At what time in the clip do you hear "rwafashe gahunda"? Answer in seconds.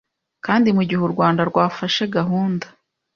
1.49-2.65